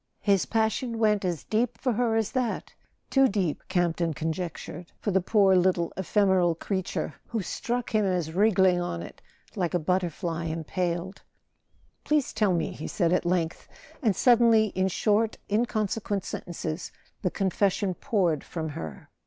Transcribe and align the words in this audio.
His 0.23 0.47
passion 0.47 0.97
went 0.97 1.23
as 1.23 1.43
deep 1.43 1.77
for 1.77 1.93
her 1.93 2.15
as 2.15 2.31
that—too 2.31 3.27
deep, 3.27 3.61
Campton 3.69 4.15
conjec¬ 4.15 4.53
tured, 4.53 4.87
for 4.99 5.11
the 5.11 5.21
poor 5.21 5.55
little 5.55 5.93
ephemeral 5.95 6.55
creature, 6.55 7.13
who 7.27 7.43
struck 7.43 7.91
him 7.93 8.03
as 8.03 8.33
wriggling 8.33 8.81
on 8.81 9.03
it 9.03 9.21
like 9.55 9.75
a 9.75 9.79
butterfly 9.79 10.45
impaled. 10.45 11.21
"Please 12.03 12.33
tell 12.33 12.55
me," 12.55 12.71
he 12.71 12.87
said 12.87 13.13
at 13.13 13.25
length; 13.27 13.67
and 14.01 14.15
suddenly, 14.15 14.69
in 14.73 14.87
short 14.87 15.37
inconsequent 15.51 16.25
sentences, 16.25 16.91
the 17.21 17.29
confession 17.29 17.93
poured 17.93 18.43
from 18.43 18.69
her. 18.69 19.07